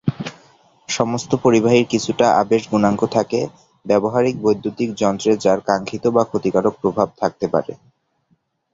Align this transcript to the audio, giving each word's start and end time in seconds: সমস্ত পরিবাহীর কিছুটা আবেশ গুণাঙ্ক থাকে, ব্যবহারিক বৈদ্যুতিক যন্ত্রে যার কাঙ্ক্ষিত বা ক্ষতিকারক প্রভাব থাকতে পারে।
সমস্ত 0.89 1.31
পরিবাহীর 1.43 1.85
কিছুটা 1.87 2.25
আবেশ 2.41 2.61
গুণাঙ্ক 2.69 3.01
থাকে, 3.07 3.39
ব্যবহারিক 3.85 4.35
বৈদ্যুতিক 4.41 4.89
যন্ত্রে 4.95 5.31
যার 5.37 5.59
কাঙ্ক্ষিত 5.61 6.03
বা 6.07 6.23
ক্ষতিকারক 6.23 6.73
প্রভাব 6.81 7.07
থাকতে 7.17 7.45
পারে। 7.47 7.73